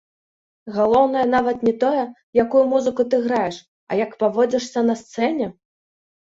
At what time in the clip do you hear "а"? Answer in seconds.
3.89-4.01